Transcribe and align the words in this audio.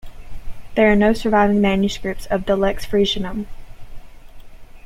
There 0.73 0.91
are 0.91 0.95
no 0.95 1.13
surviving 1.13 1.61
manuscripts 1.61 2.25
of 2.25 2.47
the 2.47 2.55
Lex 2.55 2.85
Frisionum. 2.87 3.45